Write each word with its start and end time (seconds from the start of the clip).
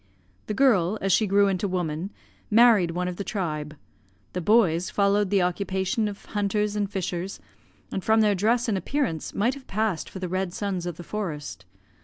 The 0.47 0.55
girl, 0.55 0.97
as 0.99 1.11
she 1.13 1.27
grew 1.27 1.47
into 1.47 1.67
woman, 1.67 2.09
married 2.49 2.89
one 2.89 3.07
of 3.07 3.17
the 3.17 3.23
tribe; 3.23 3.75
the 4.33 4.41
boys 4.41 4.89
followed 4.89 5.29
the 5.29 5.43
occupation 5.43 6.07
of 6.07 6.25
hunters 6.25 6.75
and 6.75 6.89
fishers, 6.89 7.39
and 7.91 8.03
from 8.03 8.21
their 8.21 8.33
dress 8.33 8.67
and 8.67 8.79
appearance 8.79 9.35
might 9.35 9.53
have 9.53 9.67
passed 9.67 10.09
for 10.09 10.17
the 10.17 10.27
red 10.27 10.53
sons 10.55 10.87
of 10.87 10.97
the 10.97 11.03
forest. 11.03 11.65